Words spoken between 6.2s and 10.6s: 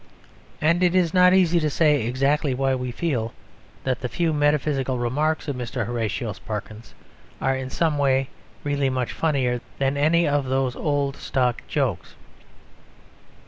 Sparkins are in some way really much funnier than any of